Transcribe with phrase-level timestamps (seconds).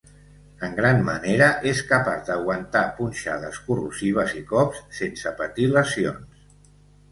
[0.67, 6.45] En gran manera és capaç d'aguantar punxades corrosives i cops sense patir lesions.